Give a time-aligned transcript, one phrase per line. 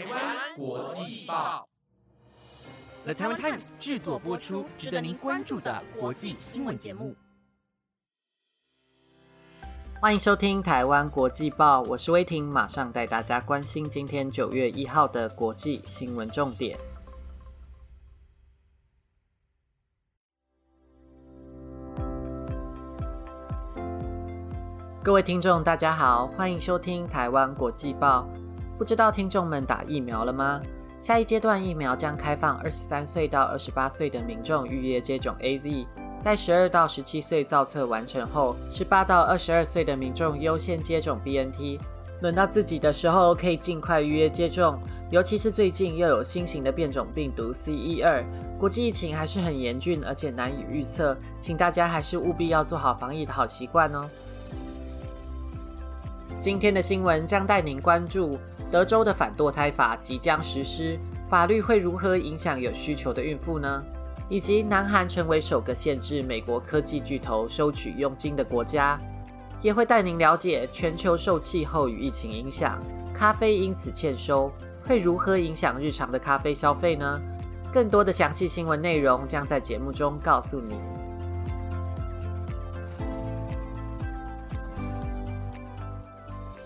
[0.00, 1.68] 台湾国际报
[3.04, 7.14] ，The Taiwan Times 制作播出，值得您关注的国际新闻节目。
[10.00, 16.78] 欢迎收听台湾国际报，我是威婷，马上带大家关心今天九月一号的国际新闻重点。
[25.04, 28.26] 各位听众，大家好，欢迎收听台湾国际报。
[28.80, 30.58] 不知道听众们打疫苗了吗？
[31.00, 35.86] 下一阶段疫苗将开放二十三岁到二十八岁的民众预约接种 A Z。
[36.18, 41.78] 在十二到十七岁造册完成后，十八到二十二岁的民众优先接种 BNT。
[42.22, 44.80] 轮到自己的时候，可以尽快预约接种。
[45.10, 48.24] 尤其是最近又有新型的变种病毒 C E 二，
[48.58, 54.08] 国际疫情还是很严峻，而且难以预测，请大家还是务必要做好防疫的好习惯哦。
[56.40, 58.38] 今天的新闻将带您关注
[58.70, 63.84] 德州的反堕胎法即将实施，法律会如何影响有需求的孕妇呢？
[64.30, 68.98] 以及南韩成为首个限制美国科技巨头收取佣金的国家，
[69.60, 72.80] 也会带您了解全球受气候与疫情影响，
[73.12, 74.50] 咖啡因此欠收，
[74.86, 77.20] 会如何影响日常的咖啡消费呢？
[77.70, 80.74] 更多的详细新闻内容将在节目中告诉你。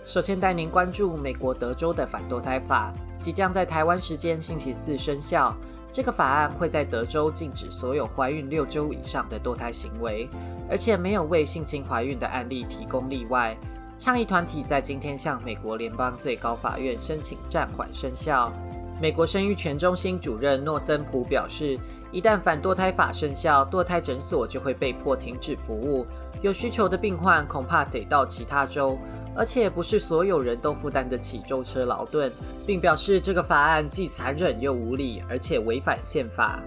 [0.05, 5.55] 首先带您关注美国德州的反堕胎法，即将在台湾时间星期四生效。
[5.91, 10.29] 这个法案会在德州禁止所有怀孕六周以上的堕胎行为，
[10.69, 13.57] 而且没有为性侵怀孕的案例提供例外。
[13.97, 18.53] 倡议团体在今天向美国联邦最高法院申请暂缓生效。
[19.01, 21.79] 美国生育权中心主任诺森普表示，
[22.11, 26.05] 一旦反堕胎法生效，堕胎诊所就会被迫停止服务，
[26.41, 28.99] 有需求的病患恐怕得到其他州。
[29.35, 32.31] 而且不是所有人都负担得起舟车劳顿，
[32.65, 36.59] 并表示这个法案既残忍又无理，而且违反宪法。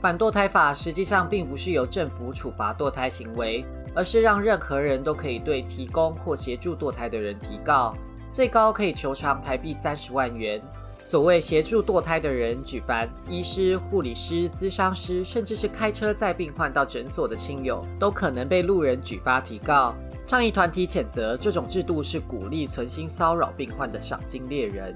[0.00, 3.64] 反堕胎法实际上并不是由政府处罚堕胎行为，
[3.94, 7.94] 而是让任何人都可以对提供或协助堕胎的人提告，
[8.30, 10.60] 最高可以求偿台币三十万元。
[11.02, 19.94] 所谓协助堕胎的人，举凡医师、护理师、咨商师，甚至是开车载病患到诊所的亲友，都可能被路人举发提告。
[20.26, 24.92] 倡议团体谴责这种制度是鼓励存心骚扰病患的赏金猎人。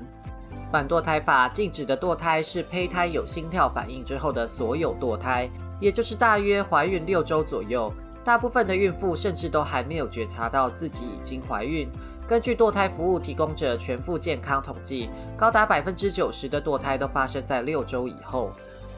[0.73, 5.49] 反堕胎法禁止的堕胎是胚胎有心跳反应之后的所有堕胎，
[5.81, 7.93] 也就是大约怀孕六周左右。
[8.25, 11.89] 大部分的孕妇甚至都还没有觉察到自己已经怀孕。
[12.29, 18.53] 根据堕胎服务提供者全副健康统计，高达百分之九十的堕胎都发生在六周以后。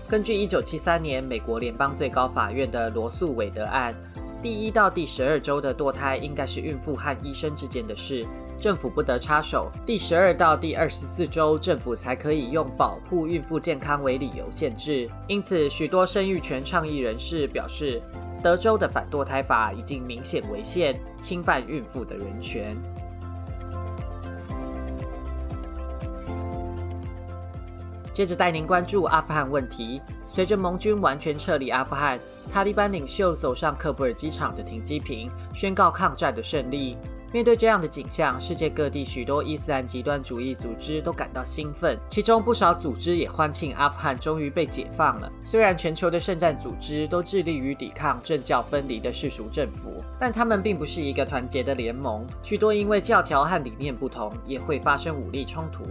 [0.09, 3.94] 根据一九七三年美国联邦最高法院的罗素韦德案。
[4.42, 8.26] 第一到第十二周的堕胎应该是孕妇和医生之间的事，
[8.58, 9.70] 政府不得插手。
[9.86, 15.08] 第十二到第二十四周，政府才可以用保护孕妇健康为理由限制。
[15.28, 18.03] 因此，许多生育权倡议人士表示，
[18.42, 22.76] 德州的反堕胎法已经明显违宪，侵犯孕妇的人权。
[28.12, 30.00] 接着带您关注阿富汗问题。
[30.26, 32.18] 随着盟军完全撤离阿富汗，
[32.52, 36.96] 塔利班领袖走上喀布尔机场的停机坪，宣告抗战的胜利。
[37.32, 45.32] 面对这样的景象，世界各地许多伊斯兰极端主义组织都感到兴奋，其中不少组织也欢庆阿富汗终于被解放了。
[45.42, 55.84] 虽然全球的圣战组织都致力于抵抗政教分离的世俗政府，但他们并不是一个团结的联盟，许多因为教条和理念不同，也会发生武力冲突。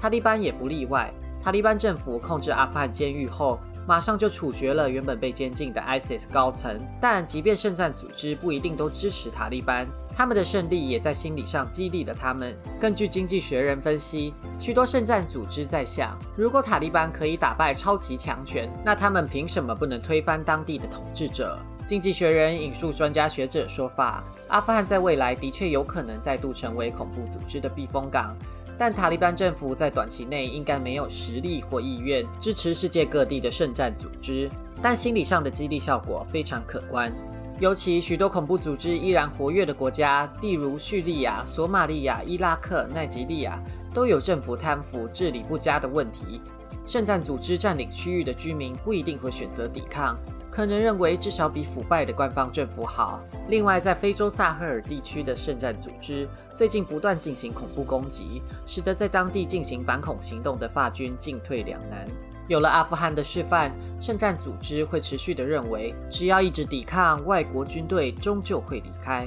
[0.00, 1.12] 塔利班也不例外。
[1.42, 6.78] 塔利班政府控制阿富汗监狱后，马上就处决了原本被监禁的 ISIS 高层。
[7.00, 12.54] 但即便圣战组织不一定都支持塔利班，他们的胜利也在心理上激励了他们。
[12.78, 21.58] 根据《经济学人》分析，许多圣战组织在想：如果塔利班可以打败超级强权，那他们凭什么不能推翻当地的统治者？
[21.86, 28.36] 《经济学人》引述专家学者说法：阿富汗在未来的确有可能再度成为恐怖组织的避风港。
[28.80, 34.50] 但塔利班政府在短期内应该没有实力或意愿支持世界各地的圣战组织，
[34.80, 37.12] 但心理上的激励效果非常可观。
[37.58, 43.62] 尤其许多恐怖组织依然活跃的国家，例如叙利亚、索马利亚、伊拉克、奈及利亚，
[43.92, 46.40] 都有政府贪腐、治理不佳的问题。
[46.86, 50.16] 圣战组织占领区域的居民不一定会选择抵抗。
[50.60, 53.18] 可能认为至少比腐败的官方政府好。
[53.48, 62.06] 另外，在非洲萨赫尔地区的圣战组织最近不断进行恐怖攻击，使得在当地进行反恐行动的法军进退两难。
[62.46, 69.26] 有了阿富汗的示范，圣战组织会持续的认为，只要一直抵抗，外国军队终究会离开。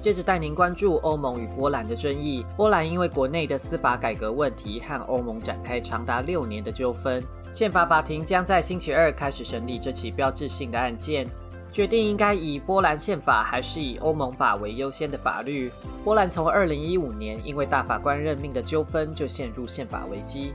[0.00, 2.42] 接着带您关注欧盟与波兰的争议。
[2.56, 11.28] 波兰因为国内的司法改革问题和欧盟展开长达六年的纠纷，宪法法庭将在星期二开始审理这起标志性的案件，
[11.70, 15.70] 决定应该以波兰宪法还是以欧盟法为优先的法律。
[16.02, 20.54] 波兰从二零一五年因为大法官任命的纠纷就陷入宪法危机。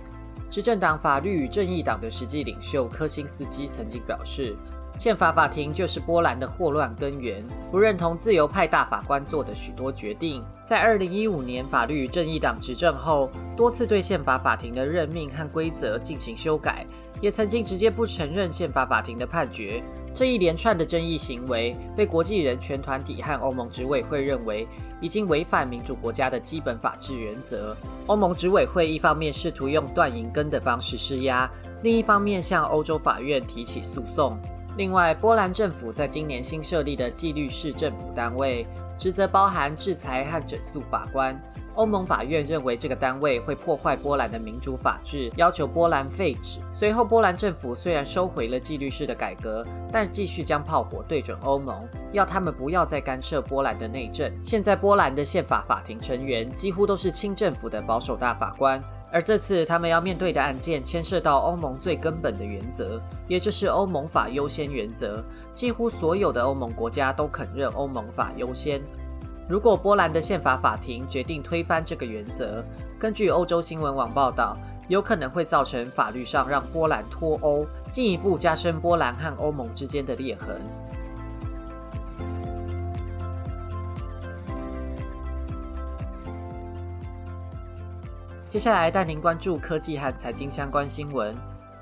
[0.50, 4.56] 执政党法律与正义党的实际领袖科辛斯基曾经表示。
[4.97, 10.44] 宪法法庭就是波兰的祸乱根源，不认同自由派大法官做的许多决定。
[10.63, 16.88] 在二零一五年法律与正义党执政后，多次对宪法法庭的任命和规则进行修改，
[17.21, 19.83] 也曾经直接不承认宪法法庭的判决。
[20.13, 24.65] 这一连串的争议行为，被国际人权团体和欧盟执委会认为
[25.01, 27.75] 已经违反民主国家的基本法治原则。
[28.07, 31.51] 欧盟执委会一方面试图用断银根的方式施压，
[31.83, 34.39] 另一方面向欧洲法院提起诉讼。
[34.77, 38.68] 另外，波兰政府在今年新设立的纪律市政府单位，
[38.98, 41.39] 职责包含制裁和整肃法官。
[41.75, 46.60] 欧盟法院认为这个单位会破坏波兰的民主法治，要求波兰废止。
[46.74, 54.31] 随后，波兰政府虽然收回了纪律式的改革，但继续将炮火对准欧盟，要他们不要再干涉波兰的内政。
[54.42, 58.81] 现在，波兰的宪法法庭成员几乎都是亲政府的保守大法官。
[59.15, 65.23] 而这次他们要面对的案件牵涉到欧盟最根本的原则，也就是欧盟法优先原则。
[65.53, 68.81] 几乎所有的欧盟国家都肯认欧盟法优先。
[69.47, 72.62] 如果波兰的宪法法庭决定推翻这个原则，
[73.00, 74.57] 根据欧洲新闻网报道，
[74.89, 80.59] 有可能会造成法律上让波兰脱欧，进一步加深波兰和欧盟之间的裂痕。
[88.56, 91.36] 接下来带您关注科技和财经相关新闻。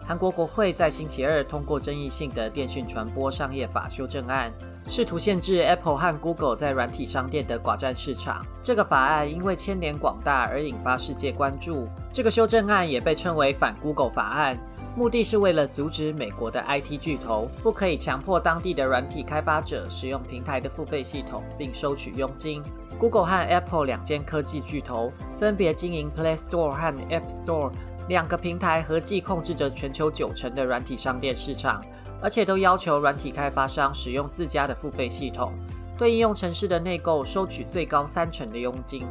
[0.03, 4.51] 韩国国会在星期二通过争议性的电讯传播商业法修正案，
[4.87, 8.43] 试图限制 Apple 和 Google 在软体商店的寡占市场。
[8.63, 11.87] 这个法案因为牵连广大而引发世界关注。
[12.11, 14.57] 这个修正案也被称为反 Google 法案，
[14.95, 22.61] 目的是为了阻止美国的 IT 巨头不可以强迫当地的软体开发者使用平台的付费系统，并收取佣金。
[22.99, 27.71] Google 和 Apple 两间科技巨头分别经营 Play Store 和 App Store
[28.07, 31.83] 两个平台，合计控制着全球九成的软体商店市场，
[32.21, 35.51] 而且都要求软体开发商使用自家的付费系统，
[35.97, 39.07] 对应用城市的内购收取最高三成的佣金。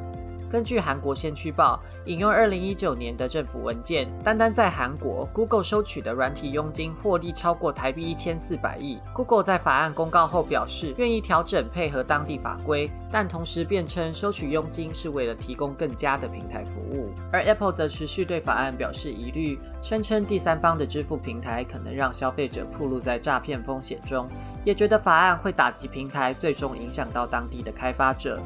[0.52, 9.00] 根据韩国先驱报引用二零一九年的政府文件，单单在韩国，Google 收取的软体佣金获利超过台币一千四百亿。
[9.14, 17.14] Google 在法案公告后表示，愿意调整配合当地法规，但同时辩称收取佣金是为了提供更加的平台服务。
[17.32, 24.28] 而 Apple 则持续对法案表示疑虑，声称第三方的支付平台可能让消费者暴露在诈骗风险中，
[24.66, 28.38] 也觉得法案会打击平台，最终影响到当地的开发者。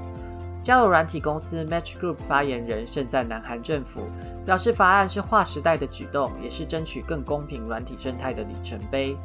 [0.67, 4.01] 交友软体公司 Match Group 发言人盛赞南韩政府，
[4.45, 9.17] 表示法案是划时代的举动，也是争取更公平软体生态的里程碑。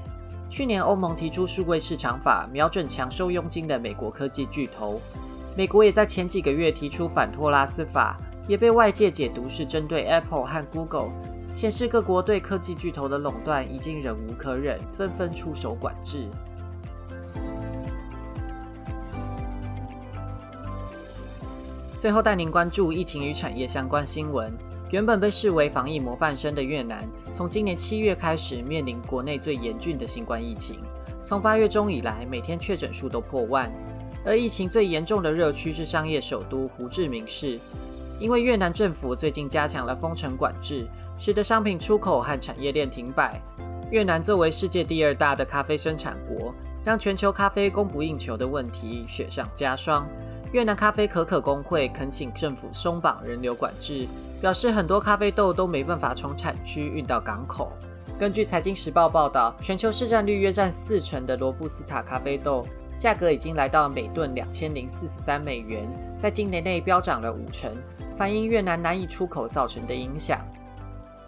[0.48, 5.02] 去年欧盟提出数位市场法，瞄准强收佣金的美国科技巨头。
[5.58, 11.10] 美国也在前几个月提出反托拉斯法，也被外界解读是针对 Apple 和 Google，
[11.52, 16.28] 显示各国对科技巨头的垄断已经忍无可忍，纷纷出手管制。
[22.02, 24.52] 最后带您关注疫情与产业相关新闻。
[24.90, 30.80] 原本被视为防疫模范生的越南，从今年七月开始面临国内最严峻的新冠疫情。
[31.24, 33.72] 从八月中以来，每天确诊数都破万。
[34.26, 37.60] 而疫情最严重的热区是商业首都胡志明市，
[38.20, 40.88] 因为越南政府最近加强了封城管制，
[41.20, 43.40] 使得商品出口和产业链停摆。
[43.92, 46.52] 越南作为世界第二大的咖啡生产国，
[46.84, 50.10] 让全球咖啡供不应求的问题雪上加霜。
[50.52, 54.06] 越南咖啡可可工会恳请政府松绑人流管制，
[54.42, 57.72] 表示很多咖啡豆都没办法从产区运到港口。
[58.20, 62.68] 根据财经时报报道，全球市占率约占四成的罗布斯塔咖啡豆
[62.98, 67.72] 价格已经来到每吨两千零四十三美元，在今年内飙涨了五成，
[68.18, 70.38] 反映越南难以出口造成的影响。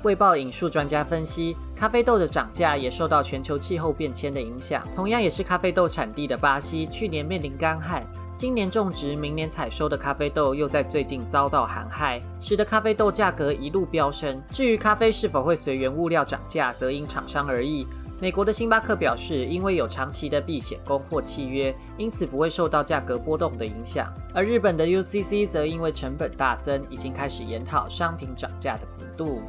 [0.03, 8.05] 卫报引述专家分析，咖啡豆的涨价也受到全球气候变迁的影响，同样也是咖啡豆产地的巴西，去年面临干旱。
[8.35, 14.41] 今年种植、明年采收的咖啡豆又在最近遭到寒害，使得咖啡豆价格一路飙升。
[14.51, 17.87] 至于咖啡是否会随原物料涨价，则因厂商而异。
[18.19, 24.11] 美国的星巴克表示，因为有长期的避险供货契约，因此不会受到价格波动的影响。
[24.33, 29.41] 而日本的 UCC 则因为成本大增，已经开始研讨商品涨价的幅度。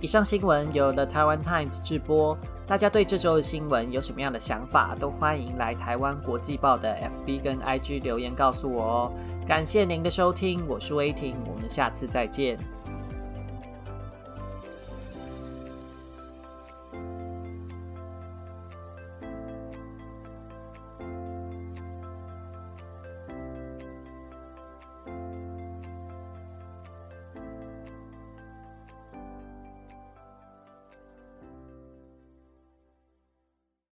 [0.00, 2.36] 以上新闻由 The Taiwan Times 直播。
[2.68, 6.94] 大家对这周的新闻有什么样的想法，都欢迎来台湾国际报的
[7.26, 9.12] FB 跟 IG 留言告诉我哦。
[9.46, 12.58] 感谢您的收听，我是威霆，我们下次再见。